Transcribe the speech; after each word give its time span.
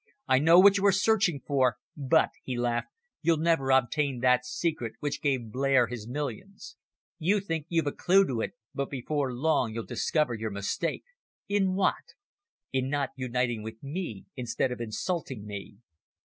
"I 0.27 0.39
know 0.39 0.57
what 0.57 0.77
you 0.79 0.85
are 0.87 0.91
searching 0.91 1.43
for 1.45 1.77
but," 1.95 2.31
he 2.43 2.57
laughed, 2.57 2.87
"you'll 3.21 3.37
never 3.37 3.69
obtain 3.69 4.19
that 4.21 4.47
secret 4.47 4.93
which 4.99 5.21
gave 5.21 5.51
Blair 5.51 5.85
his 5.89 6.07
millions. 6.07 6.75
You 7.19 7.39
think 7.39 7.67
you've 7.69 7.85
a 7.85 7.91
clue 7.91 8.25
to 8.25 8.41
it, 8.41 8.53
but 8.73 8.89
before 8.89 9.31
long 9.31 9.75
you'll 9.75 9.85
discover 9.85 10.33
your 10.33 10.49
mistake." 10.49 11.03
"In 11.47 11.75
what?" 11.75 12.15
"In 12.73 12.89
not 12.89 13.11
uniting 13.15 13.61
with 13.61 13.83
me, 13.83 14.25
instead 14.35 14.71
of 14.71 14.81
insulting 14.81 15.45
me." 15.45 15.75